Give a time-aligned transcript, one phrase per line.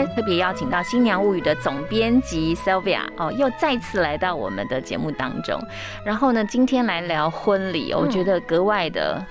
[0.00, 5.60] 天特别邀请到《新娘物语》的总编辑 Sylvia 哦，又再次来到我们的节目当中。
[6.04, 9.22] 然后呢，今天来聊婚礼，我觉得格外的，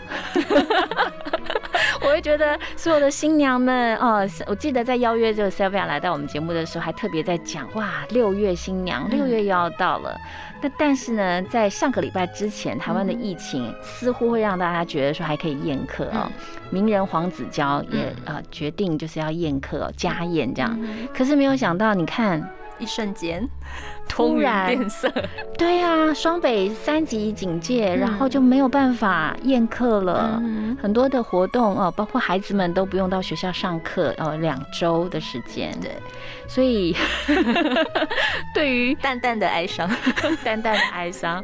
[2.01, 10.15] 我会觉得所有的新娘们哦，我记得在邀约这个 Sylvia 来到我们节目的时候，还特别在讲哇，六月新娘，六月又要到了。
[10.61, 16.29] 那但是呢，在上个礼拜之前，台湾的疫情似乎会让大家觉得说还可以宴客啊。
[16.69, 20.77] 名人黄子佼也呃决定就是要宴客哦家宴这样，
[21.13, 22.41] 可是没有想到，你看
[22.79, 23.47] 一瞬间。
[24.09, 25.07] 突然变色，
[25.55, 30.41] 对啊，双北三级警戒，然后就没有办法宴客了。
[30.81, 35.71] 很多的活动哦，包括孩子们都不用到学校上课哦，两周的时间。
[35.79, 35.91] 对，
[36.47, 36.95] 所以
[38.53, 39.87] 对于淡淡的哀伤，
[40.43, 41.41] 淡淡的哀伤。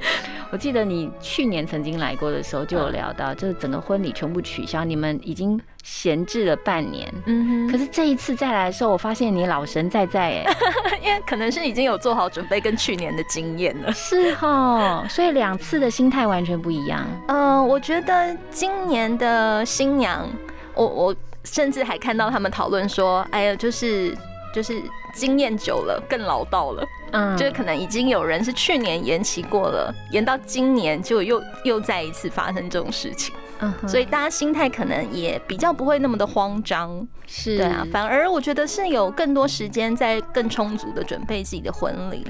[0.52, 7.08] 我记得你去年曾经来过的时候，就有聊到，就是整个婚礼全部取消，你们已经闲置了半年。
[7.28, 7.72] 嗯哼。
[7.72, 10.46] 可是这一次再来的时候，我发现你老神在在哎，
[11.02, 12.56] 因为可能是已经有做好准备。
[12.66, 17.06] 跟去年的经验了，是哈，所以两次的心态完全不一样。
[17.28, 20.28] 嗯，我觉得今年的新娘，
[20.74, 24.18] 我我甚至还看到他们讨论说，哎呀，就是
[24.52, 24.82] 就是
[25.14, 33.36] 经验久了更老道了，嗯，就是可能已经有人是去年延期过了，延到今年就又又再一次发生这种事情。
[33.60, 42.26] 嗯，所以大家心态可能也比较不会那么的慌张，是对啊，反而我觉得是有更多时间在更充足的准备自己的婚礼。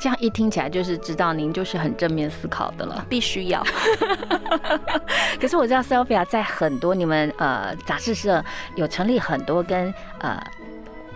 [0.00, 3.64] 这样一听起来就是知道您就是很正面思考的了，必须要。
[5.40, 10.42] 可是我知道 Sophia 在很多你们呃杂志社有成立很多跟呃。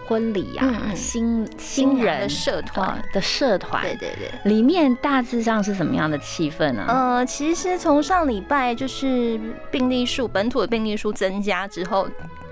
[0.09, 0.65] 婚礼呀，
[0.95, 2.99] 新新人的社团。
[3.13, 6.85] 的社团，对对对，里面大致上是什么样的气氛呢？
[6.89, 9.39] 呃，其实从上礼拜就是
[9.71, 12.09] 病例数本土的病例数增加之后，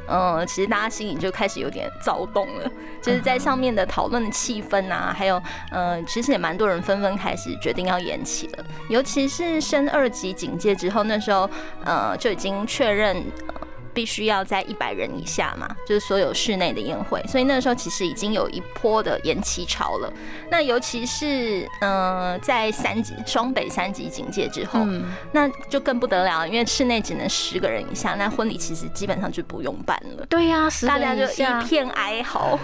[0.09, 11.49] 嗯，其实大家心里就开始有点躁动了，就是在上面的讨论的气氛啊，还有嗯，其实也蛮多人纷纷开始决定要延期了，尤其是升二级警戒之后，那时候
[11.84, 13.25] 呃就已经确认。
[13.97, 20.12] 必须要在一百人以下嘛，就是所有室内的宴会，所以那时候其实已经有一波的延期潮了。
[20.51, 24.81] 那尤其是嗯，在三级双北三级警戒之后，
[25.33, 30.27] 那就更不得了，因为室内只能十个人以下，那婚礼其实基本上就不用办了。
[30.27, 32.59] 对呀，大家就一片哀嚎。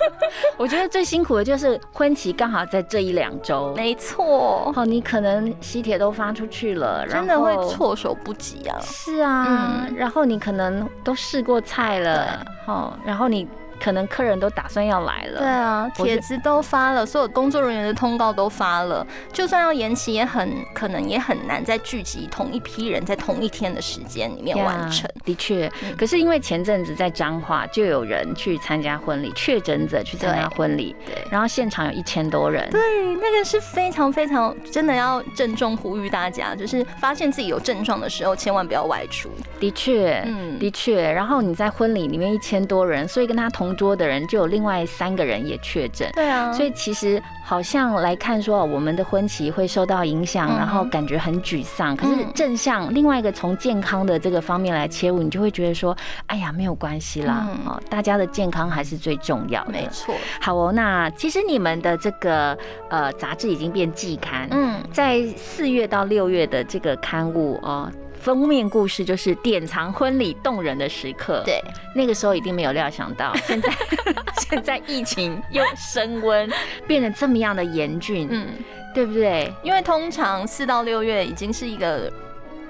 [0.56, 4.72] 我觉得最辛苦的就是婚期刚好在这一两周，没错。
[4.74, 8.80] 哦，你可能喜帖都发出去了，真的会措手不及啊。
[8.82, 10.69] 是啊，然后你可能。
[11.04, 13.48] 都试过菜了，好，然后你。
[13.80, 25.10] 可能客人都打算要来了，对啊，帖子都发了，所有工作人员的通告都发了，就算要延期，也很可能也很难再聚集同一批人在同一天的时间里面完成。
[25.24, 32.80] 的确，可是因为前阵子在彰化就有人去参加婚礼，确诊者去参加婚礼，对，然后现场有一千多人，对，
[33.14, 39.30] 那个是非常非常真的要郑重呼吁大家，就是发现自己有症状的时候，千万不要外出。
[39.58, 43.69] 的确，嗯，的确，然后你在婚礼里面一千多人，所以跟他同。
[43.76, 51.96] 桌的人就有另外三个人也确诊，对啊，所以其实好像来看说我们的婚期会受到影响，然后感觉很沮丧。
[51.96, 59.72] 可是正向另外一个从健康的这个方面来切入，你就会觉得说，哎呀，没有关系啦，哦，大家的健康还是最重要的。
[59.72, 60.14] 没错。
[60.40, 62.56] 好哦，那其实你们的这个
[62.88, 67.90] 呃杂志已经变季刊，嗯，在四月到六月的这个刊物哦。
[68.20, 71.42] 封面故事就是典藏婚礼动人的时刻。
[71.44, 71.60] 对，
[71.94, 73.72] 那个时候一定没有料想到， 现在
[74.38, 76.48] 现在疫情又升温，
[76.86, 78.48] 变得这么样的严峻，嗯，
[78.94, 79.52] 对不对？
[79.62, 82.12] 因为通常四到六月已经是一个。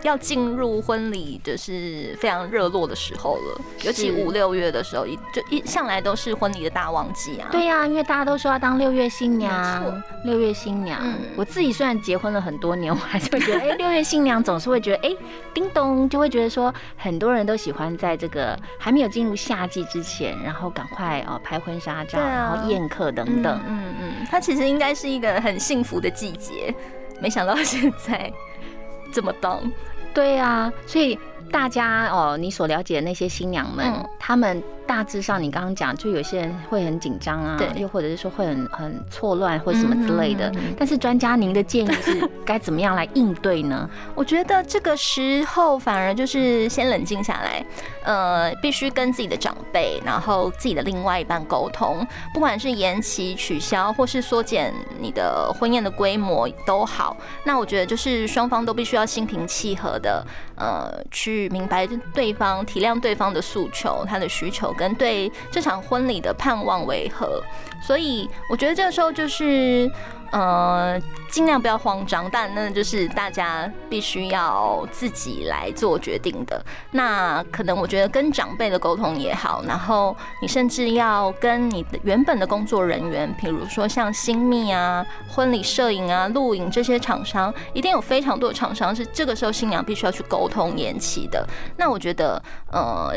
[0.03, 7.49] 要进入婚礼就是非常热络的时候了，尤其五六月的时候，一就一向来都是婚礼的大旺季啊。
[7.53, 11.01] 对呀，因为大家都说要当六月新娘，六月新娘。
[11.37, 15.17] 我自己虽然结婚了很多年，我还是会觉得， 哎，六月新娘总是会觉得，哎，
[15.53, 23.61] 叮咚，就会觉得说，很多人都喜欢在这个还没有进入夏季之前，然后赶快哦拍婚纱照，然后宴客等等。
[23.67, 26.75] 嗯嗯，它其实应该是一个很幸福的季节，
[27.21, 28.33] 没想到现在
[29.11, 29.61] 怎么当。
[30.13, 31.19] 对啊，所以
[31.51, 34.63] 大家哦，你所了解的那些新娘们，她们。
[34.87, 40.53] 大致上你刚刚讲，就有些人会很紧张啊，对又或者是说会很很错乱或什么之类的。
[40.77, 43.89] 但是专家，您的建议是该怎么样来应对呢？
[44.17, 47.65] 我觉得这个时候反而就是先冷静下来，
[48.03, 52.05] 呃，必须跟自己的长辈，然后自己的另外一半沟通，
[52.35, 57.17] 不管是延期、取消，或是缩减你的婚宴的规模都好。
[57.45, 60.27] 那我觉得就是双方都必须要心平气和的，
[60.61, 67.43] 呃，去明白对方、体谅对方的诉求、他的需求，跟对这场婚礼的盼望为何。
[67.83, 69.91] 所以我觉得这个时候就是。
[70.31, 76.65] 呃，尽量不要慌张，但那就是大家必须要自己来做决定的。
[76.93, 91.47] 那可能我觉得跟长辈的沟通也好，然后你甚至要跟你的原本的工作人员，比如说像新密啊、婚礼摄影啊、录影这些厂商，一定有非常多的厂商是这个时候新娘必须要去沟通延期的。
[91.77, 93.15] 那我觉得，呃。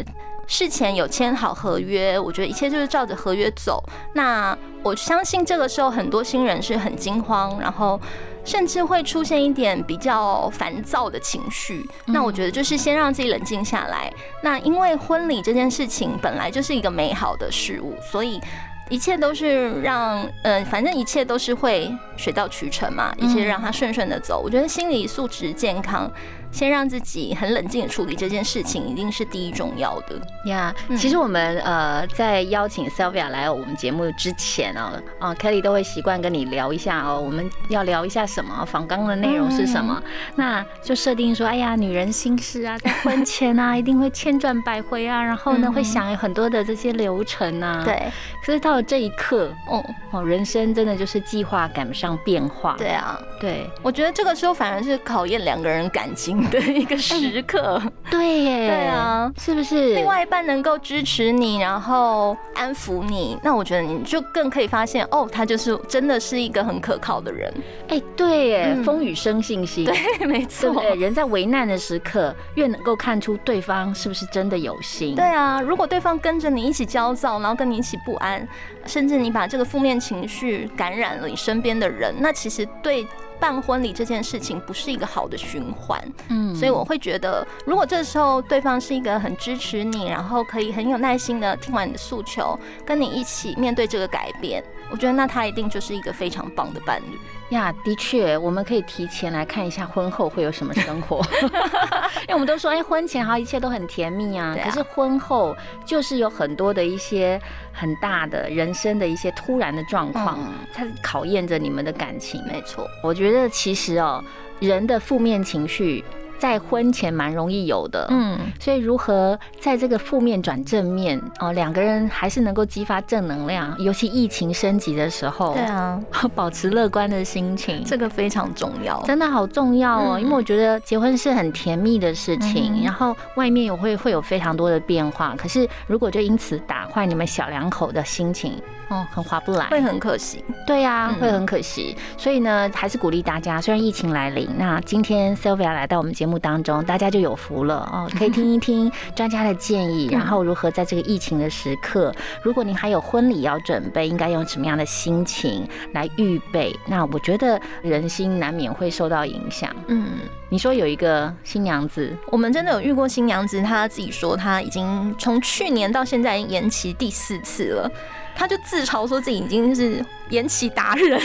[0.47, 3.83] 事前有签好合约，我觉得一切就是照着合约走。
[4.13, 7.99] 那我相信这个时候很多新人是很惊慌，然后
[8.43, 11.87] 甚至会出现一点比较烦躁的情绪。
[12.05, 14.11] 那我觉得就是先让自己冷静下来。
[14.41, 18.41] 那因为婚礼这件事情本来就是一个美好的事物，所以
[18.89, 24.41] 一切都是让呃，反正一切都是会水到渠成嘛，一切让它顺顺的走。
[24.43, 26.11] 我觉得心理素质健康。
[26.53, 30.15] 先让自己很冷静的处理这件事情，一定是第一重要的
[30.45, 30.73] 呀。
[30.95, 40.01] 其实我们呃在邀请 Sylvia 来我们节目之前哦，啊 Kelly 都会习惯跟你聊一下哦，我们要聊一下什么，访纲的内容是什么，
[40.35, 47.81] 那就设定说，哎呀，女人心事啊，在婚前啊 一定会千转百回啊，然后呢会想有很多的这些流程啊。
[47.83, 48.11] 对。
[48.45, 52.75] 可是到了这一刻，哦哦，人生真的就是计划赶不上变化。
[52.77, 56.42] 对啊，对，我觉得这个时候反而是考验两个人感情。
[56.51, 59.93] 的一个时刻，对耶，对啊，是不是？
[59.93, 67.53] 另外一半能够支持你，然后安抚你，那我觉得你就更可以发现，哦，他就是真的是一个很可靠的人。
[67.87, 70.83] 哎，对耶，风雨生信心，对，没错。
[70.95, 75.15] 人在危难的时刻，越能够看出对方是不是真的有心。
[75.15, 78.47] 对啊，如果对方跟着你一起焦躁，然后跟你一起不安，
[78.85, 83.07] 甚至你把这个负面情绪感染了你身边的人，那其实对。
[83.39, 97.19] 办婚礼这件事情不是一个好的循环，嗯，所以我会觉得，如果这时候对方是一个很支持你，然后可以很有耐心的听完你的诉求，跟你一起面对这个改变，我觉得那他一定就是一个非常棒的伴侣。
[97.55, 97.73] 呀。
[97.83, 101.21] 的确，我们可以提前来看一下婚后会有什么生活，
[102.23, 107.39] 因为我们都说，哎，婚前好像一切都很甜蜜啊，可是婚后就是有很多的一些
[107.73, 110.39] 很大的人生的一些突然的状况，
[110.71, 112.41] 它考验着你们的感情。
[112.45, 113.23] 没错，我觉得。
[113.23, 114.21] 觉得其实哦，
[114.59, 116.03] 人的负面情绪。
[116.43, 125.97] 在婚前蛮容易有的，嗯，所以如何在这个负面转正面哦，两个人还是能够激发正能量，尤其疫情升级的时候，对啊，
[126.35, 130.19] 保持乐观的心情，这个非常重要，真的好重要哦。
[130.19, 140.43] 因为我觉得结婚是很甜蜜的事情，然后外面也会会有非常多的变化，可是如果就因此打坏你们小两口的心情，哦，很划不来，会很可惜。
[140.67, 141.95] 对呀，会很可惜。
[142.17, 146.33] 所以呢，还是鼓励大家，虽然疫情来临，那今天 Sylvia 来到我们节目。
[146.43, 156.77] 当中，大家就有福了哦， 可以听一听专家的建议，然后如何在这个疫情的时刻，如果您还有婚礼要准备，应该用什么样的心情来预备？
[156.85, 159.73] 那我觉得人心难免会受到影响。
[159.87, 160.05] 嗯，
[160.49, 167.91] 你说有一个新娘子，我们真的有遇过新娘子，她自己说她已经从去年到现在延期第四次了。
[168.35, 171.19] 他就自嘲说自己已经是延期达人，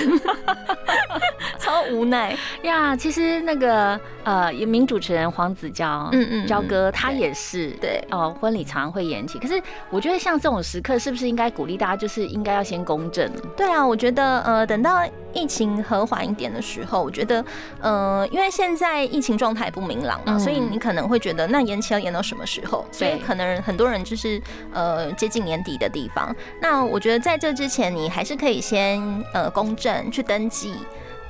[1.58, 2.94] 超无奈呀。
[2.96, 9.38] 其实那个呃，名主持人黄子佼，嗯嗯，佼哥他也是对哦，婚礼常常会延期。
[9.38, 9.60] 可是
[9.90, 13.30] 我觉得像这种时刻，是不是应该鼓励大家，就是应该要先公正？
[13.56, 17.42] 对啊，我觉得呃，等到疫情和缓一点的时候，我觉得
[17.80, 22.84] 呃，因为现在疫情状态不明朗嘛，所以你可能会觉得那延期要延到什么时候？
[22.92, 24.38] 所以可能很多人就是
[24.74, 26.98] 呃接近年底的地方，那我。
[26.98, 29.00] 我觉得在这之前，你还是可以先
[29.32, 30.74] 呃公证去登记。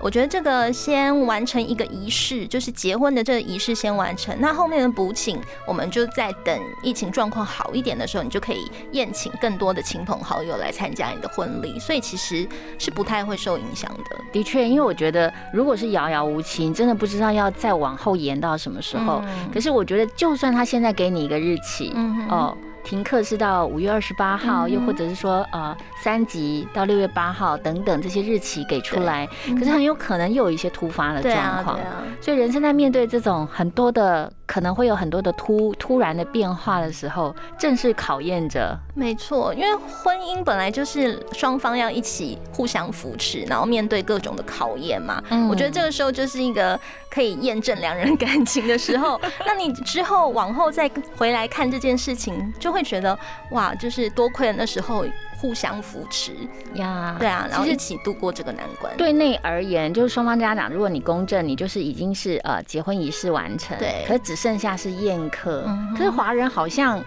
[0.00, 4.34] 我觉得这个先完成一个仪式，就是结婚的这个仪式先完成。
[4.40, 11.78] 那后面的补请，我们就在等疫情状况好一点的时候，你就可以宴请更多的亲朋好友来参加你的婚礼。
[11.78, 12.46] 所以其实
[12.78, 14.16] 是不太会受影响的。
[14.32, 19.22] 的确，因为我觉得如果是遥遥无期，你真的不知道要再往后延到什么时候。
[19.52, 21.92] 可是我觉得，就算他现在给你一个日期，
[22.28, 22.56] 哦。
[22.88, 29.28] 停课是到五月二十八号，嗯又或者是说呃三级到六月八号等等这些日期给出来，
[29.58, 31.78] 可是很有可能又有一些突发的状况。
[32.18, 45.22] 所以人生在面对这种很多的可能会有很多的突突然的变化的时候，正是考验着没错，因为婚姻本来就是双方要一起互相扶持，然后面对各种的考验嘛。
[45.28, 45.46] 嗯。
[45.46, 46.80] 我觉得这个时候就是一个
[47.10, 49.20] 可以验证两人感情的时候。
[49.46, 53.18] 那你之后往后再回来看这件事情，就会觉得
[53.50, 55.04] 哇，就是多亏了那时候
[55.40, 56.32] 互相扶持，
[56.74, 58.96] 呀，对啊，然后一起度过这个难关。
[58.96, 65.64] 对内而言，就是双方家长，如果你公证，你就是已经是呃结婚仪式完成，对可是只剩下是宴客。
[65.66, 67.02] 嗯可是华人好像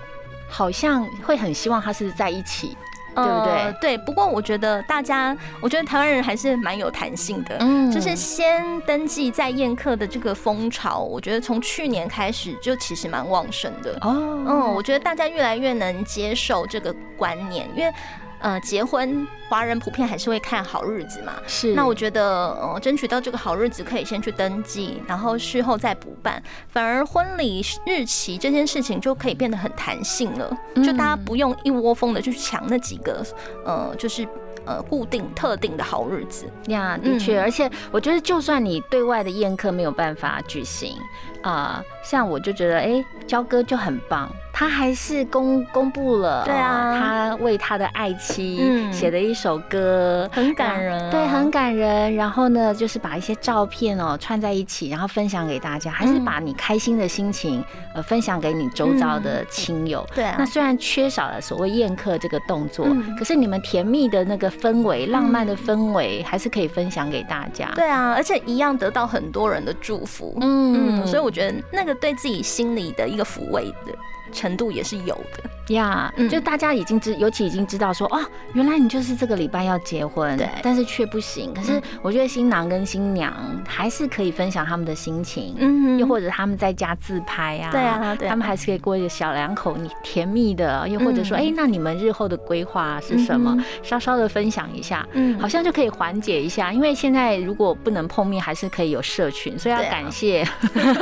[0.50, 2.76] 好像会很希望他是在一起，
[3.16, 7.58] 对不对呃对，不过我觉得大家，我觉得台湾人还是蛮有弹性的。
[7.60, 13.98] 嗯就是先登记再宴客的这个风潮，我觉得从去年开始就其实蛮旺盛的。
[14.02, 17.94] 哦，嗯，我觉得大家越来越能接受这个观念，因为
[18.42, 21.34] 呃，结婚华人普遍还是会看好日子嘛。
[21.48, 26.42] 是那我觉得，呃，争取到这个好日子，可以先去登记，然后事后再补办。
[26.68, 33.24] 反而婚礼日期这件事情就可以变得很弹性了，就大家嗯不用一窝蜂的去抢那几个，
[33.66, 34.28] 呃，就是
[34.66, 36.46] 呃固定特定的好日子。
[36.68, 40.98] 呀，的确，嗯而且我觉得，就算你对外的宴客没有办法举行，
[41.42, 52.14] 啊、像我就觉得，哎，焦哥就很棒，他还是公公布了，对啊哦他为他的爱妻嗯写的一首歌，很感人啊对，很感人。
[52.16, 57.64] 然后呢，就是把一些照片哦串在一起，然后分享给大家，还是嗯把你开心的心情
[57.96, 60.06] 呃分享给你周遭的亲友。
[60.14, 67.72] 对啊那，虽然缺少了所谓宴客这个动作，嗯可是你们甜蜜的那个氛围、浪漫的氛围，还是可以分享给大家。
[67.76, 70.38] 对啊，而且一样得到很多人的祝福。
[70.42, 73.98] 嗯嗯，所以我觉得那个对自己心里的一个抚慰的
[74.32, 75.74] 程度也是有的。
[75.76, 76.28] 呀嗯。
[76.30, 78.20] 就大家已经知，尤其已经知道说，哦，
[78.54, 80.48] 原来你就是这个礼拜要结婚，对。
[80.62, 81.54] 但是却不行。
[81.54, 81.82] 可是嗯。
[82.02, 83.34] 我觉得新郎跟新娘
[83.68, 88.30] 还是可以分享他们的心情，嗯又或者他们在家自拍啊，对啊对啊。
[88.30, 91.40] 他们还是可以过一个小两口你甜蜜的，又或者说，嗯。
[91.40, 93.56] 哎、那你们日后的规划是什么？
[93.58, 95.08] 嗯稍稍的分享一下。
[95.14, 95.40] 嗯。
[95.40, 100.46] 好像就可以缓解一下，因为现在如果不能碰面，还是可以有社群，所以要感谢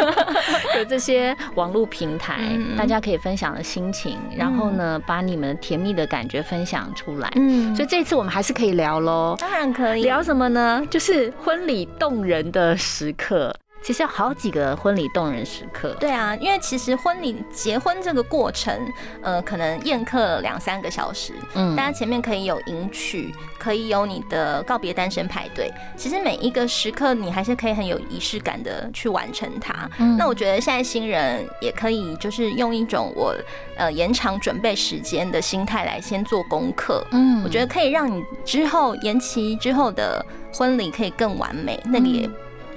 [0.77, 2.75] 有这些网络平台，嗯。
[2.77, 7.31] 大家可以分享的心情，然后呢，把你们甜蜜的感觉分享出来。
[7.35, 9.35] 嗯所以这次我们还是可以聊喽。
[9.39, 10.83] 当然可以聊什么呢？
[10.89, 13.53] 就是婚礼动人的时刻。
[13.81, 15.95] 其实有好几个婚礼动人时刻。
[15.99, 18.77] 对啊，因为其实婚礼结婚这个过程，
[19.21, 25.71] 呃，可能宴客两三个小时，嗯大家前面可以有迎娶，可以有你的告别单身派对。
[25.95, 29.89] 其实每一个时刻，你还是可以很有仪式感的去完成它。
[29.97, 33.33] 嗯那我觉得现在新人也可以，就是用一种我
[33.77, 37.05] 呃延长准备时间的心态来先做功课。
[37.11, 42.29] 嗯我觉得可以让你之后延期之后的婚礼可以更完美，那个也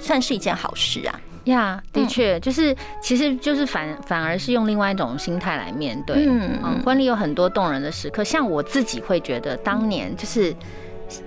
[0.03, 1.19] 算是一件好事啊。
[1.45, 6.25] 呀，的嗯确，就是其实就是反反而是用另外一种心态来面对。
[6.25, 10.55] 嗯嗯，婚礼有很多动人的时刻，像我自己会觉得，当年就是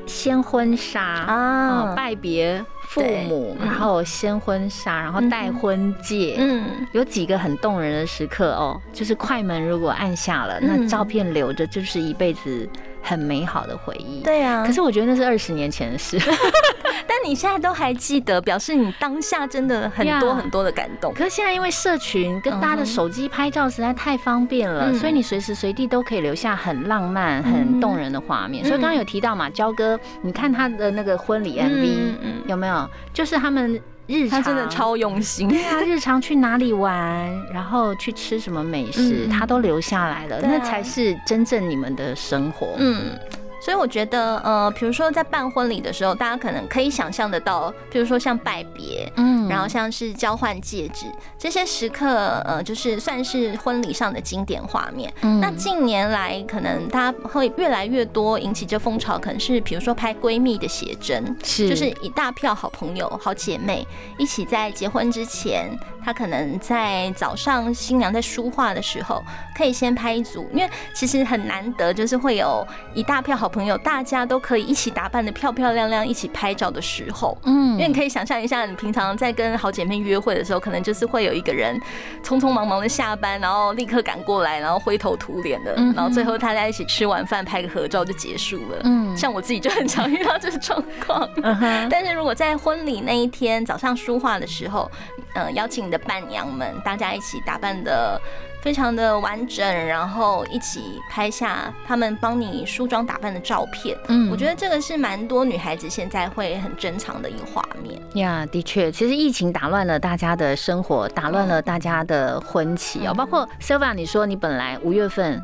[0.06, 12.66] 先婚纱啊，啊拜别父母，然后先婚纱，然后戴婚戒，嗯，有几个很动人的时刻哦，就是快门如果按下了，嗯那照片留着就是一辈子
[13.02, 14.22] 很美好的回忆。。
[14.22, 14.64] 对啊。
[14.66, 16.18] 可是我觉得那是二十年前的事，
[17.16, 21.14] 但你现在都还记得，表示你当下真的很多很多的感动。
[21.14, 28.64] 可是现在因为社群跟大家的手机拍照实在太方便了，嗯所以你随时随地都可以留下很浪漫、很动人的画面。
[28.64, 32.88] 嗯所以刚刚有提到嘛，焦哥，你看他的那个婚礼 MV、嗯嗯有没有？
[33.14, 35.48] 就是他们日常他真的超用心。
[35.48, 42.74] 对啊，日常去哪里玩，然后去吃什么美食，嗯他都留下来了，啊那才是真正你们的生活。
[42.76, 43.18] 嗯。
[43.66, 49.48] 所以我觉得，呃，比如说在办婚礼的时候，大家可能可以想象得到，比如说像拜别，嗯。
[49.48, 51.06] 然后像是交换戒指
[51.36, 55.12] 这些时刻，呃，就是算是婚礼上的经典画面。
[55.22, 55.40] 嗯。
[55.40, 61.68] 那近年来，可能大家会越来越多引起这风潮，可能是比如说拍闺蜜的写真，是。
[61.68, 63.84] 就是一大票好朋友、好姐妹
[64.16, 69.20] 一起在结婚之前，她可能在早上新娘在梳化的时候，
[69.56, 77.36] 可以先拍一组，因为其实很难得，就是会有一大票好朋友，大家都可以一起打扮的漂漂亮亮，一起拍照的时候。
[77.44, 81.78] 嗯因为你可以想象一下，你平常在跟好姐妹约会的时候，可能就是会有一个人
[82.22, 88.80] 匆匆忙忙的下班，然后立刻赶过来，然后灰头土脸的，然后最后大家一起吃完饭拍个合照就结束了。
[88.84, 91.28] 嗯像我自己就很常遇到这个状况。
[91.42, 94.90] 嗯哼 但是如果在婚礼那一天早上梳化的时候，
[95.34, 98.20] 呃邀请你的伴娘们，大家一起打扮的
[98.66, 103.96] 非常的完整，然后一起拍下他们帮你梳妆打扮的照片。
[104.08, 108.02] 嗯我觉得这个是蛮多女孩子现在会很珍藏的一个画面。
[108.14, 113.12] 呀的确，其实疫情打乱了大家的生活，打乱了大家的婚期哦。
[113.12, 115.40] 嗯包括 Sylvia，你说你本来五月份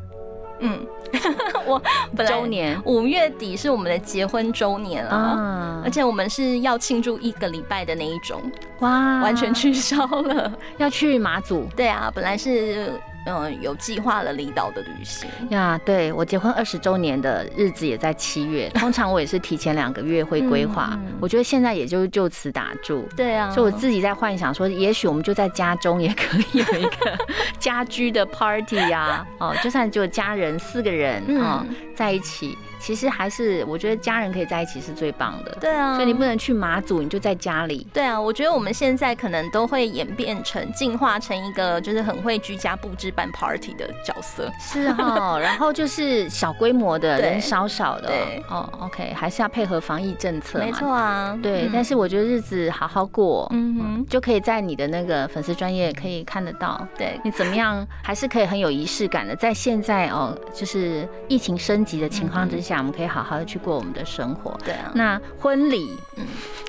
[0.59, 0.85] 嗯，
[1.65, 1.81] 我
[2.17, 5.17] 本来周年五月底是我们的结婚周年啊。
[5.17, 8.43] 啊而，且我们是要庆祝一个礼拜的那一种，
[8.81, 10.53] 哇完全取消了。
[10.79, 12.93] 要去马祖对啊，本来是
[13.27, 15.29] 嗯、呃有计划了离岛的旅行。
[15.51, 15.79] 呀。
[15.85, 20.99] 对我结婚二十周年的日子也在七月，通常我也是提前两个月会规划。
[21.21, 23.09] 我觉得现在也就就此打住。
[23.17, 27.19] 对啊，所以我自己在幻想说，也许我们就在家中也可以有一个
[27.59, 35.57] 家居的 party 呀、哦，就算只有家人四个人啊嗯在一起，其实还是我觉得家人可以在一起是最棒的。
[35.61, 37.87] 对啊，所以你不能去马祖，你就在家里。
[37.93, 44.51] 对啊，我觉得我们现在可能都会演变成进化成一个就是很会居家布置办 party 的角色。
[44.59, 48.09] 是哈， 然后就是小规模的，人少少的。
[48.09, 50.59] 对哦，OK，还是要配合防疫政策。
[50.59, 56.85] 没错啊，对，嗯但是我觉得日子好好过，嗯哼，就可以在你的那个粉丝专业可以看得到。
[56.99, 59.37] 对，你怎么样，还是可以很有仪式感的。
[59.37, 64.59] 在现在哦，就是疫情升级的情况之下，我们可以好好的去过我们的生活。
[64.65, 66.27] 对啊，那婚礼，嗯，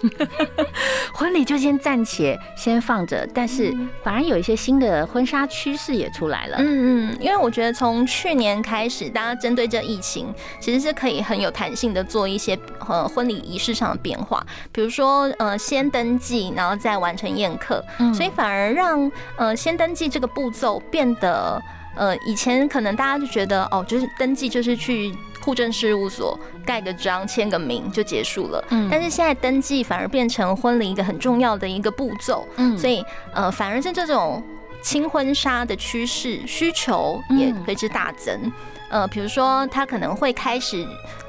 [1.14, 6.58] 婚礼就先暂且先放着，但是反而有一些新的婚纱趋势也出来了。
[6.60, 12.58] 嗯嗯，因为我觉得从去年开始，大家针对这疫情，其实是可以很有弹性的做一些
[12.88, 18.14] 呃婚礼仪式上的变化，比如说呃先登记，然后再完成宴客，嗯。
[18.14, 21.62] 所以反而让呃先登记这个步骤变得
[21.96, 28.88] 呃以前可能大家就觉得哦，就是登记就是去户政事务所盖个章、签个名就结束了，嗯。
[28.90, 32.78] 但是现在登记反而变成婚礼一个很重要的一个步骤，嗯。
[32.78, 34.42] 所以呃，反而是这种
[34.82, 37.64] 轻婚纱的趋势需求也嗯。
[37.66, 38.52] 随之大增。
[38.90, 40.88] 呃，比如说他可能会开始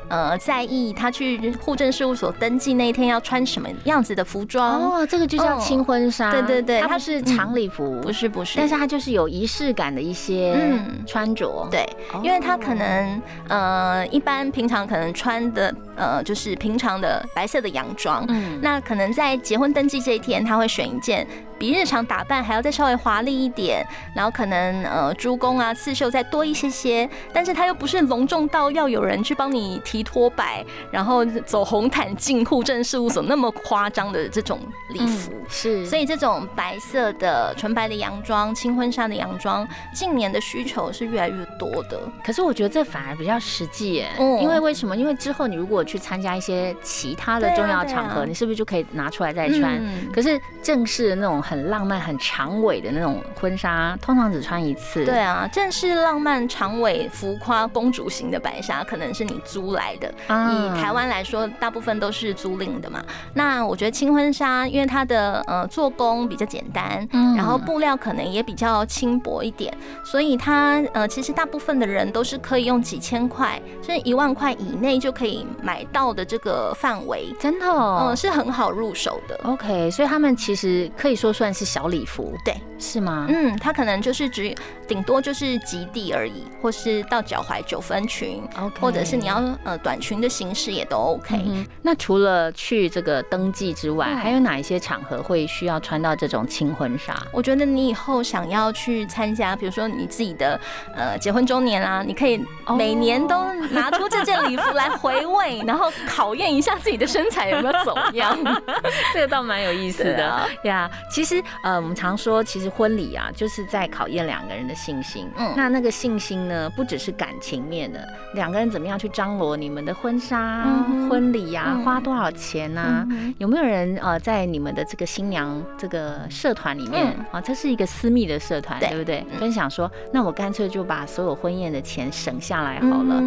[0.08, 4.80] 呃在意他去户政事务所登记那一天要穿什么样子的服装。
[4.80, 6.30] 哦，这个就叫哦轻婚纱。
[6.30, 11.66] 对对对它是长礼服，不是不是，但是它就是有仪式感的一些嗯穿着。
[11.70, 21.26] 对，哦，因为他可能呃一般平常可能穿的呃就是平常的白色的洋装，嗯，那可能在结婚登记这一天，他会选一件
[21.58, 34.58] 比日常打扮还要再稍微华丽一点，然后可能呃珠宫啊刺绣再多一些些，但是他又不是隆重到要有人去帮你提拖摆，然后走红毯进户政事务所那么夸张的这种
[34.90, 35.32] 礼服。
[35.32, 42.00] 嗯是，所以这种白色的纯白的洋装、轻婚纱的洋装，近年的需求是越来越多的。
[42.24, 44.96] 可是我觉得这反而比较实际耶，嗯因为为什么？
[44.96, 49.78] 因为之后你如果去参加一些其他的重要场合，你是不是就可以拿出来再穿？
[49.84, 55.04] 嗯可是正式的那种很浪漫、很长尾的那种婚纱，通常只穿一次。
[55.04, 60.12] 对啊，正式浪漫、长尾、浮夸、公主型的白纱，可能是你租来的。
[60.28, 63.04] 啊以台湾来说，大部分都是租赁的嘛。
[63.34, 79.40] 那我觉得轻婚纱，因为它的呃做工比较简单，嗯然后布料可能也比较轻薄一点，所以它呃其实大部分的人都是可以用几千块，甚至一万块以内就可以买到的这个范围，真的哦嗯，是很好入手的。
[79.44, 83.26] OK，所以他们其实可以说算是小礼服，对，是吗？
[83.28, 84.54] 嗯，它可能就是只
[84.86, 91.42] 顶多就是及地而已，或是到脚踝九分裙，OK，或者是你要呃短裙的形式也都 OK。
[91.46, 97.14] 嗯那除了去这个登记之外，嗯还有哪一些场合会需要穿到这种轻婚纱？
[97.32, 100.60] 我觉得你以后想要去参加，比如说你自己的
[100.94, 102.42] 呃结婚周年啦，你可以
[102.76, 108.36] 每年都拿出这件礼服来回味，然后考验一下自己的身材有没有走样。
[109.12, 110.90] 这个倒蛮有意思的呀。
[111.10, 115.28] 其实呃，我们常说，其实婚礼啊，就是在考验两个人的信心。
[115.36, 129.24] 嗯那那个信心呢，不只是感情面的，两个人怎么样去张罗你们的婚纱、嗯婚礼呀、嗯花多少钱呐、嗯有没有人呃，在你们的这个新娘这个社团里面、嗯啊，这是一个私密的社团，对对不对？
[129.30, 133.20] 嗯分享说，那我干脆就把所有婚宴的钱省下来好了。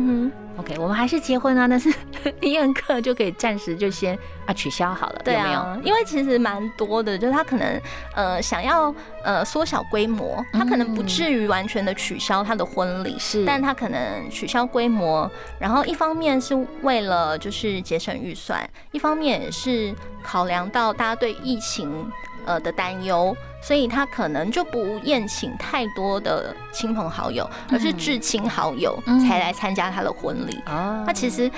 [0.57, 1.93] 嗯 OK，我们还是结婚啊，但是
[2.41, 5.59] 宴客就可以暂时就先啊取消好了，对有没有？
[5.59, 7.79] 啊，因为其实蛮多的，就是他可能
[8.15, 8.93] 呃想要
[9.23, 19.93] 呃缩小规模，他可能不至于完全的取消他的婚礼，是但他可能取消规模，然后一方面是为了就是节省预算，一方面也是
[20.23, 22.11] 考量到大家对疫情
[22.47, 30.57] 呃的担忧，所以他可能就不宴请太多的亲朋好友，而是至亲好友嗯才来参加他的婚礼。
[30.65, 31.51] 哦那其实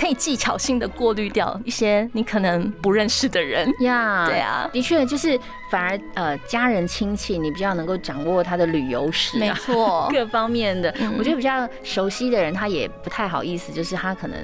[0.00, 3.70] 可以技巧性的过滤掉一些你可能不认识的人。
[3.80, 5.38] 呀，对啊，的确就是
[5.72, 9.56] 反而呃家人亲戚你比较能够掌握他的旅游史没啊。
[9.58, 11.14] 错， 各方面的，嗯。
[11.16, 14.36] 我觉得比较熟悉的人，他也不太好意思，就是他可能，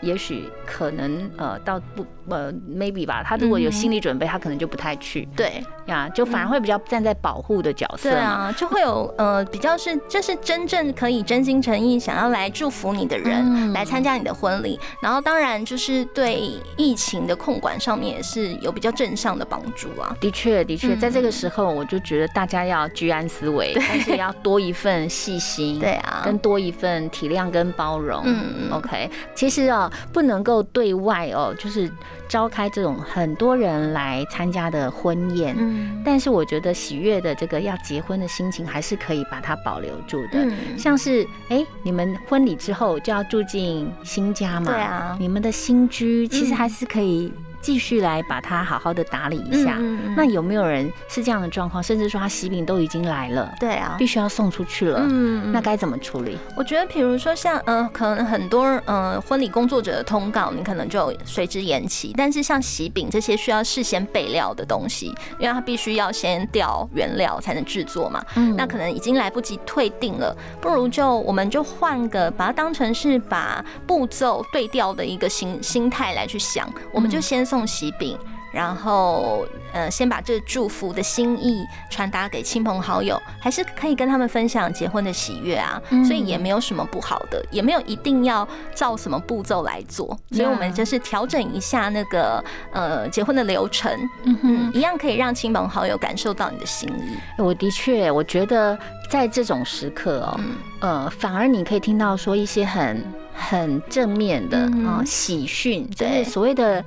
[0.00, 5.60] 也许可能呃，到不呃 maybe 吧，他如果有嗯心理准备，他可能就不太去对。
[5.86, 8.10] 呀，就反而会比较站在保护的角色。
[8.10, 13.72] 对啊，就会有呃比较是这是真正可以真心诚意想要来祝福你的人、嗯。
[13.72, 20.16] 来参加你的婚礼，然后当然就是对疫情的控管上面也是有比较正向的帮助啊。
[20.20, 28.22] 的确，的确，嗯在这个时候，我就觉得大家要居安思危，但是也要多一份细心，对啊，跟多一份体谅跟包容。
[28.24, 31.90] 嗯嗯 OK，其实哦，不能够对外哦，就是
[32.28, 35.54] 召开这种很多人来参加的婚宴。
[35.58, 40.38] 嗯但是我觉得喜悦的这个要结婚的心情，还是可以把它保留住的。
[40.44, 47.32] 嗯像是哎、你们婚礼之后就要住进新家嘛，对啊你们的新居其实嗯还是可以
[47.66, 49.74] 继续来把它好好的打理一下。
[49.80, 51.82] 嗯嗯那有没有人是这样的状况？
[51.82, 56.38] 甚至说他喜饼都已经来了，对啊必，须要送出去了，嗯那该怎么处理？
[56.56, 62.14] 我觉得，比如说像呃，可能很多呃婚礼工作者的通告，你可能就随之延期。
[62.16, 65.06] 但是像喜饼这些需要事先备料的东西，
[65.40, 78.18] 因为它必须要先调原料才能制作嘛，嗯那可能已经来不及退订了，不如就我们就换个把它当成是把步骤对调的一个心心态来去想，我们就先送喜饼。
[78.52, 85.78] 然后，呃，先把这祝福的心意传达给亲朋好友，还是可以跟他们分享结婚的喜悦啊。
[85.90, 90.18] 嗯所以也没有什么不好的，也没有一定要照什么步骤来做。
[90.30, 92.42] 所以我们就是调整一下那个
[92.72, 93.92] 呃结婚的流程，
[94.22, 97.18] 嗯嗯，一样可以让亲朋好友感受到你的心意。
[97.36, 98.78] 我的确，我觉得
[99.10, 106.82] 在这种时刻哦，嗯呃，反而你可以听到说一些很很正面的嗯啊、喜讯，就是对所谓的。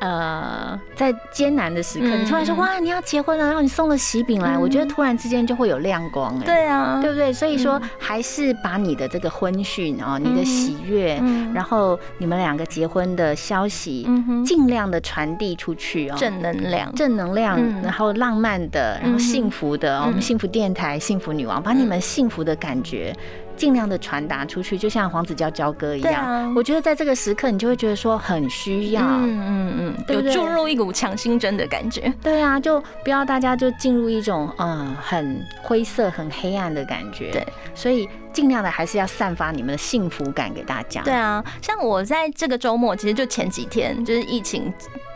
[0.00, 2.58] 呃，在艰难的时刻，你突然说嗯。
[2.58, 4.60] 哇，你要结婚了，然后你送了喜饼来，嗯。
[4.60, 7.32] 我觉得突然之间就会有亮光，哎，对啊，对不对？
[7.32, 10.44] 所以说嗯，还是把你的这个婚讯啊，你的嗯。
[10.44, 11.52] 喜悦，嗯。
[11.52, 14.08] 然后你们两个结婚的消息，
[14.44, 16.94] 尽量的传递出去哦，正能量。
[16.94, 17.82] 正能量，嗯。
[17.82, 20.22] 然后浪漫的，然后嗯幸福的，哦我们嗯。
[20.22, 23.14] 幸福电台、幸福女王，把你们幸福的感觉
[23.60, 26.10] 尽量的传达出去，就像黄子佼佼哥一样。
[26.10, 29.02] 对啊，我觉得在这个时刻，你就会觉得说很需要。
[29.02, 32.10] 嗯嗯嗯，有注入一股强心针的感觉。
[32.22, 37.30] 对啊，就不要大家就进入一种嗯很灰色、很黑暗的感觉。
[37.32, 41.02] 对，所以尽量的还是要散发你们的幸福感给大家。
[41.02, 44.72] 对啊，像我在这个周末，其实就前几天，就是疫情。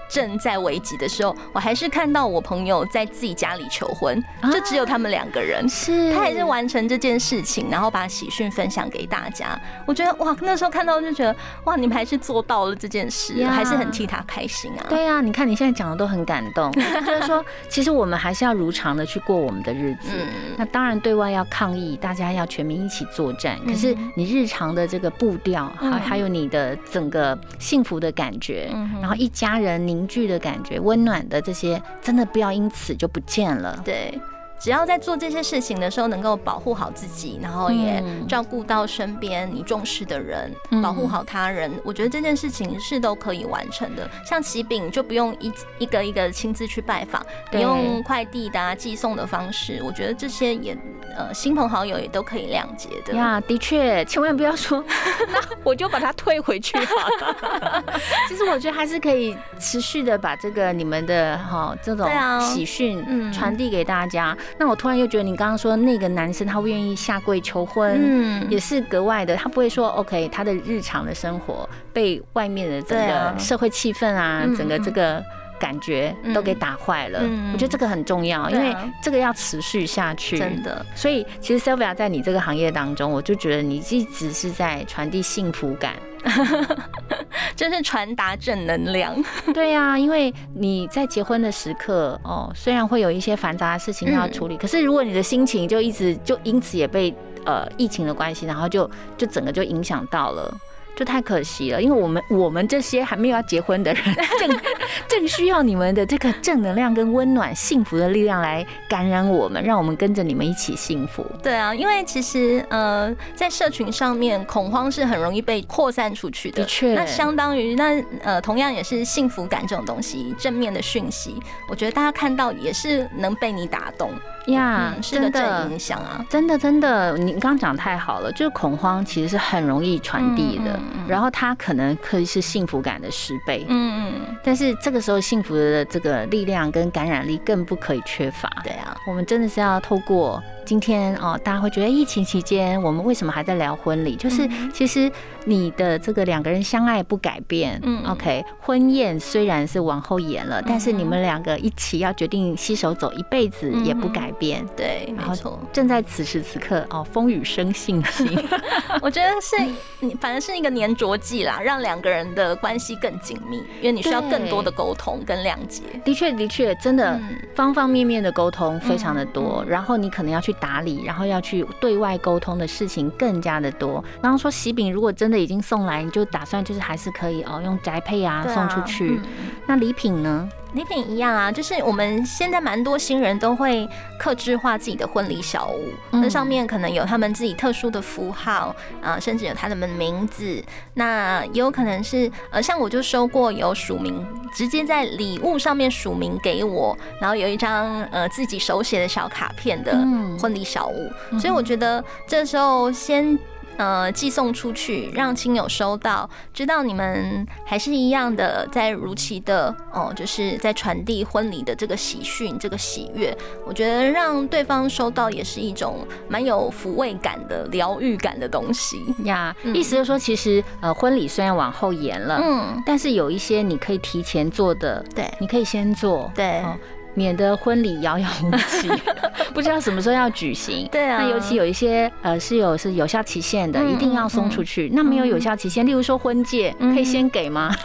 [0.08, 5.68] 正在危急的时候，我还是看到我朋友在自己家里求婚，啊就只有他们两个人。
[5.68, 9.58] 是他还是完成这件事情，然后把喜讯分享给大家。
[9.86, 14.86] 我觉得哇，那时候看到就觉得哇，你们还是做到了这件事，呀还是很替他开心啊。
[14.88, 16.70] 对啊，你看你现在讲的都很感动，
[17.06, 20.10] 就是说，其实我们还是要如常的去过我们的日子。
[20.12, 23.58] 嗯，那当然，对外要抗议，大家要全民一起作战。
[23.66, 33.80] 可是嗯你日常的这个步调，还嗯还有你的整个幸福的感觉，嗯然后一家人凝聚的感觉，温暖的这些，真的不要因此就不见了。
[33.84, 34.20] 对。
[34.58, 44.08] 只要在做这些事情的时候，能够保护好自己，然后也嗯照顾到身边你重视的人，嗯保护好他人，我觉得这件事情是都可以完成的。
[44.24, 50.76] 像喜饼就不用一一个一个亲自去拜访，你用快递的、啊、寄送的方式，我觉得这些也
[51.14, 53.12] 呃亲朋好友也都可以谅解的。
[53.12, 54.82] 呀，的确，千万不要说，
[55.28, 57.84] 那我就把它退回去好了。
[58.28, 62.08] 其实我觉得还是可以持续的把这个你们的哈这种
[62.40, 64.36] 喜讯嗯传递给大家。
[64.58, 75.22] 那我突然又觉得你刚刚说那个男生他会愿意下跪求婚，嗯也是格外的，他不会说 OK，他的日常的生活被外面的整对啊个社会气氛啊，嗯整个这个。
[75.56, 80.36] 感觉都给打坏了，嗯我觉得这个很重要，因为这个要持续下去。
[80.36, 85.94] 真的，所以其实 Sylvia 在你这个行业当中，我就觉得你一直是在传递幸福感。
[87.54, 89.14] 就是传达正能量。
[89.54, 100.52] 对呀、因为你在结婚的时刻哦，虽然会有一些繁杂的事情要处理，可是如果你的心情就一直就因此也被呃疫情的关系，然后就就整个就影响到了。
[100.96, 104.02] 就太可惜了，因为我们我们这些还没有要结婚的人，
[104.38, 104.60] 正
[105.08, 111.24] 正需要你们的这个正能量跟温暖、幸福的力量来感染我们，让我们跟着你们一起幸福。
[111.42, 116.62] 对啊，因为其实呃，在社群上面，恐慌是很容易被扩散出去的。
[116.62, 121.34] 的确那相当于那呃，同样也是幸福感这种东西，正面的讯息，
[121.68, 124.12] 我觉得大家看到也是能被你打动，
[124.46, 126.24] 呀嗯，是个真的正影响啊。
[126.28, 130.72] 真的，真的，你刚刚讲得太好了，就是恐慌其实是很容易传递的。
[130.76, 131.06] 嗯嗯。
[131.08, 138.50] 然后他可能可以是幸福感的十倍，嗯嗯，但是这个时候幸福的这个力量跟感染力更不可以缺乏。
[138.62, 144.16] 对啊，我们真的是要透过今天哦，大家会觉得疫情期间我们为什么还在聊婚礼？
[144.16, 145.10] 就是嗯其实
[145.44, 154.64] 你的这个两个人相爱不改变，嗯，OK，婚宴虽然是往后延了，但是嗯你们两个一起要决定携手走一辈子也不改变。
[154.76, 155.60] 对，然后没错。
[155.72, 158.26] 正在此时此刻哦，风雨生信心。
[159.02, 159.56] 我觉得是，
[160.00, 165.82] 你反正是一个粘着剂啦，让两个人的关系更紧密，因为你需要更多的沟通跟谅解。
[166.04, 174.02] 的确，的确，真的嗯方方面面的沟通非常的多，然后你可能要去打理，然后要去对外沟通的事情更加的多。
[174.22, 179.20] 然后说喜饼如果真的已经送来，你就打算就是还是可以哦，用宅配啊啊送出去。
[179.22, 179.22] 嗯
[179.66, 180.48] 那礼品呢？
[180.74, 190.62] 礼品一样啊，就是我们现在蛮多新人都会克制化自己的婚礼小物，嗯那上面可能有他们自己特殊的符号，啊，甚至有他们的名字。
[190.94, 203.38] 那也有可能是，呃，像我就收过有署名，直接在礼物上面署名给我，然后有一张呃自己手写的小卡片的嗯婚礼小物，所以我觉得这时候先。
[203.76, 213.36] 呃，寄送出去，让亲友收到，知道你们还是一样的，在如期的哦，就是在传递婚礼的这个喜讯、这个喜悦。
[213.66, 218.96] 我觉得让对方收到也是一种蛮有抚慰感的、疗愈感的东西。
[219.24, 226.76] 呀，嗯意思就是说，其实呃，婚礼虽然往后延了，嗯，但是有一些你可以提前做的，对你可以先做，对哦
[227.14, 228.88] 免得婚礼遥遥无期，
[229.54, 230.88] 不知道什么时候要举行。
[230.90, 234.90] 对啊那尤其有一些呃是有是有效期限的，嗯一定要送出去。
[234.92, 237.74] 那没有有效期限，例如说婚戒，嗯可以先给吗？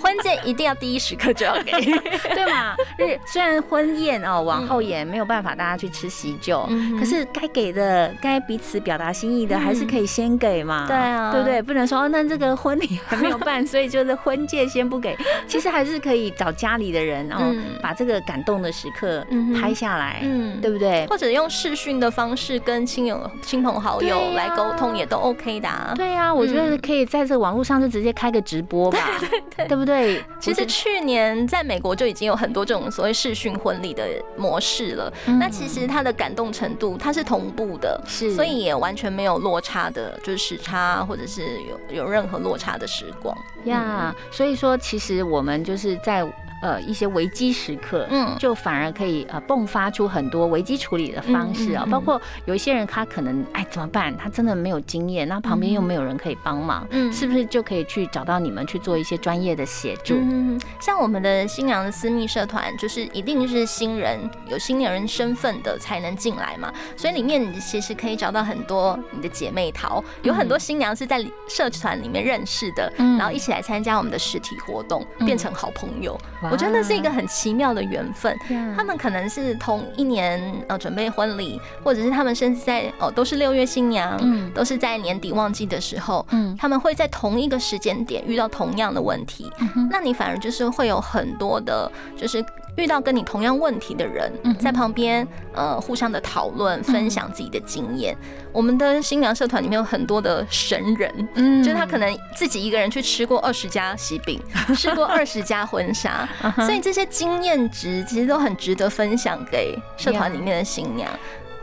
[0.00, 1.72] 婚戒一定要第一时刻就要给。
[2.34, 2.74] 对嘛？
[2.98, 10.86] 日虽然婚宴哦往后延，没有办法大家去吃喜酒，嗯可是该给的、该彼此表达心意的，嗯还是可以先给嘛。
[10.86, 11.62] 对啊对不对？
[11.62, 15.16] 不能说哦，那这个婚礼还没有办，所以就是婚戒先不给。
[15.46, 17.44] 其实还是可以找家里的人然后，
[17.80, 19.24] 把这个感动的时刻
[19.60, 21.06] 拍下来，嗯对不对？
[21.06, 25.92] 或者用视讯的方式跟亲友、亲朋好友来沟通，也都 OK 的、啊。
[25.96, 28.98] 对呀、我觉得嗯可以在这个网络上就直接开个直播吧，
[29.68, 30.22] 对不对？
[30.40, 34.06] 其实去年在美国就已经有很多这种所谓视讯婚礼的
[34.36, 35.12] 模式了。
[35.26, 41.42] 嗯那其实它的感动程度它是同步的，是所以也完全没有落差的，就是时差或者是
[41.90, 43.36] 有有任何落差的时光。
[43.64, 46.20] 呀所以说其实我们就是在
[46.62, 48.36] 呃一些危机时刻，嗯。
[48.38, 57.12] 就反而可以呃迸发出很多危机处理的方式啊、包括有一些人他可能哎怎么办，他真的没有经验，那旁边又没有人可以帮忙，嗯。
[57.12, 60.14] 是不是就可以去找到你们去做一些专业的协助？
[60.16, 73.16] 嗯，像我们的新娘的私密社团，就是一定是新人有新娘人身份的才能进来嘛，所以里面你其实可以找到很多你的姐妹淘，有很多新娘是在社团里面认识的，嗯。
[73.16, 75.26] 然后一起来参加我们的实体活动，嗯。
[75.26, 76.18] 变成好朋友。
[76.42, 76.50] 哇。
[76.50, 78.36] 我觉得那是一个很奇妙的缘分。
[78.76, 92.44] 他们可能是同一年呃准备婚礼，或者是他们甚至在哦都是六月新娘，嗯都是在年底旺季的时候，嗯他们会在同一个时间点遇到同样的问题，嗯那你反而就是会有很多的，就是
[92.76, 98.16] 遇到跟你同样问题的人嗯在旁边呃互相的讨论，分享自己的经验。
[98.52, 101.28] 我们的新娘社团里面有很多的神人。
[101.34, 104.40] 嗯就是他可能自己一个人去吃过二十家喜饼，
[104.76, 111.08] 吃过二十家婚纱，所以这些经验值其实都很值得分享给社团里面的新娘。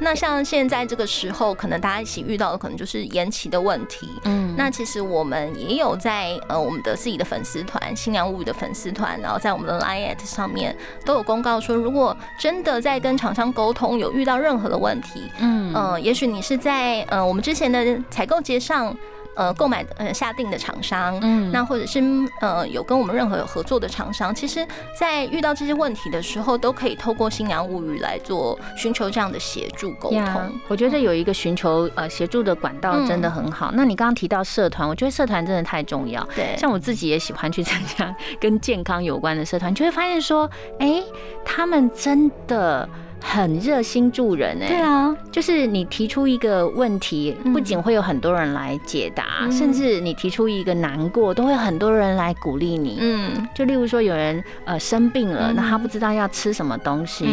[0.04, 4.10] 那像现在这个时候，可能大家一起遇到的可能就是延期的问题。
[4.24, 18.96] 嗯那其实我们也有在呃我们的自己的粉丝团新娘物语的粉丝团，然后在我们的 Line at 上面都有公告说，如果真的在跟厂商沟通有遇到任何的问题，嗯呃，也许你是在呃我们之前的采购节上
[19.36, 22.02] 呃购买呃下定的厂商，嗯那或者是
[22.41, 24.65] 呃有跟我们任何有合作的厂商，其实
[25.00, 30.60] 在遇到这些问题的时候，都可以透过新娘物语来做寻求这样的协助沟呀通。
[30.67, 33.72] 我觉得有一个寻求呃协助的管道真的很好。
[33.74, 36.24] 那你刚刚提到社团，我觉得社团真的太重要。
[36.36, 41.02] 对，像我自己也喜欢去参加跟健康有关的社团，就会发现说，哎、
[41.46, 42.88] 他们真的
[43.21, 47.53] 很热心助人哎、对啊，就是你提出一个问题，嗯。
[47.53, 49.51] 不仅会有很多人来解答，嗯。
[49.51, 52.97] 甚至你提出一个难过，都会很多人来鼓励你。
[52.99, 53.47] 嗯。
[53.55, 55.55] 就例如说，有人呃生病了，嗯。
[55.55, 57.25] 那他不知道要吃什么东西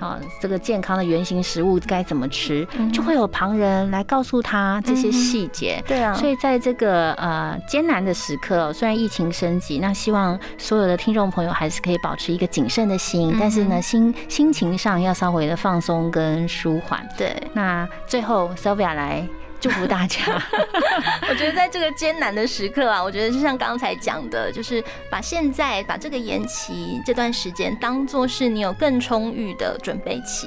[0.00, 2.90] 嗯，啊，这个健康的原型食物该怎么吃，嗯。
[2.92, 5.82] 就会有旁人来告诉他这些细节。
[5.86, 13.36] 对啊，所以在这个呃艰难的时刻哦，虽然疫情升级，那希望所有的听众朋友还是可以保持一个谨慎的心，嗯。
[13.38, 17.06] 但是呢，心心情上要稍微的放松跟舒缓。
[17.16, 17.34] 对。
[17.52, 19.26] 那最后 Sylvia 来
[19.64, 20.18] 祝福大家。
[21.26, 30.46] 我觉得在这个艰难的时刻啊，我觉得就像刚才讲的，就是把现在把这个延期这段时间当做是你有更充裕的准备期。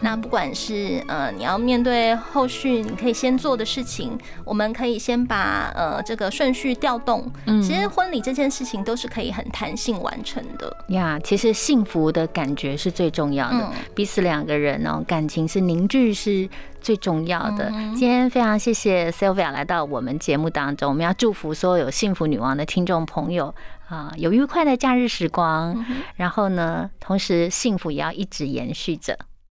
[0.00, 7.30] 那不管是呃你要面对后续你可以先做的事情，我们可以先把呃这个顺序调动。
[7.44, 11.20] 嗯，其实婚礼这件事情都是可以很弹性完成的呀。
[11.22, 16.48] 其实幸福的感觉是最重要的，彼此两个人哦感情是凝聚是。
[16.84, 23.54] 最重要的，今天非常谢谢 Sylvia 来到我们节目当中，我们要祝福所有幸福女王的听众朋友
[23.88, 25.82] 啊，有愉快的假日时光，
[26.16, 29.18] 然后呢，同时幸福也要一直延续着。